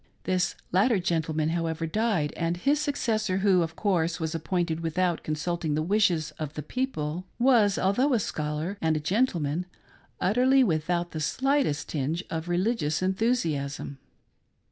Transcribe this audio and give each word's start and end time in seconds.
This 0.23 0.55
latter 0.71 0.97
gentleman, 0.97 1.49
however, 1.49 1.85
died, 1.85 2.33
and 2.35 2.57
his 2.57 2.79
successor 2.79 3.37
who, 3.45 3.61
of 3.61 3.75
course, 3.75 4.19
was 4.19 4.33
appointed 4.33 4.79
without 4.79 5.23
coiisulting 5.23 5.75
the 5.75 5.83
wishes 5.83 6.31
of 6.39 6.55
the 6.55 6.63
people, 6.63 7.25
was, 7.37 7.77
although 7.77 8.15
a 8.15 8.19
scholar 8.19 8.79
and 8.81 8.97
a 8.97 8.99
gentleman, 8.99 9.67
utterly 10.19 10.63
without 10.63 11.11
the 11.11 11.19
slightest 11.19 11.89
tinge 11.89 12.23
of 12.31 12.49
relig 12.49 12.81
ious 12.81 13.03
enthusiasm. 13.03 13.99